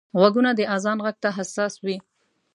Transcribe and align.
غوږونه 0.19 0.51
د 0.55 0.61
اذان 0.75 0.97
غږ 1.05 1.15
ته 1.23 1.29
حساس 1.37 1.73
وي 1.85 1.97